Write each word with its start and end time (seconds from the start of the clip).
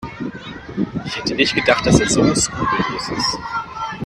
Ich 1.05 1.15
hätte 1.19 1.35
nicht 1.35 1.53
gedacht, 1.53 1.85
dass 1.85 1.99
er 1.99 2.09
so 2.09 2.33
skrupellos 2.33 3.09
ist. 3.15 3.39